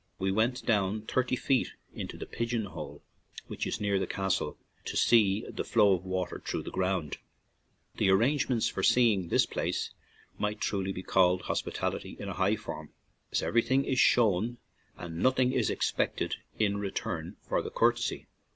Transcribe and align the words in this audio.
We 0.17 0.31
went 0.31 0.65
down 0.65 1.03
thirty 1.03 1.35
feet 1.35 1.73
into 1.93 2.17
the 2.17 2.25
"pigeon 2.25 2.65
hole," 2.65 3.03
which 3.45 3.67
is 3.67 3.79
near 3.79 3.99
the 3.99 4.07
castle, 4.07 4.57
to 4.85 4.97
see 4.97 5.45
the 5.47 5.63
flow 5.63 5.93
of 5.93 6.03
water 6.03 6.41
through 6.43 6.63
the 6.63 6.71
ground. 6.71 7.17
The 7.97 8.09
ar 8.09 8.17
rangements 8.17 8.67
for 8.67 8.81
seeing 8.81 9.27
this 9.27 9.45
place 9.45 9.91
might 10.39 10.59
truly 10.59 10.91
be 10.91 11.03
called 11.03 11.43
hospitality 11.43 12.17
in 12.19 12.29
a 12.29 12.33
high 12.33 12.55
form, 12.55 12.89
as 13.31 13.43
everything 13.43 13.85
is 13.85 13.99
shown 13.99 14.57
and 14.97 15.19
nothing 15.19 15.55
ex 15.55 15.69
pected 15.71 16.33
in 16.57 16.77
return 16.77 17.35
for 17.43 17.61
the 17.61 17.69
courtesy. 17.69 18.25